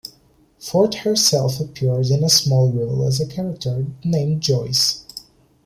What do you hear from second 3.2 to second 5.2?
a character named Joyce.